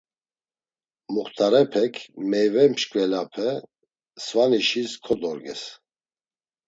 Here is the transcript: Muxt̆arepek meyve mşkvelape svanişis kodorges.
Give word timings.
Muxt̆arepek 1.13 1.93
meyve 2.29 2.63
mşkvelape 2.71 3.49
svanişis 4.23 4.91
kodorges. 5.03 5.63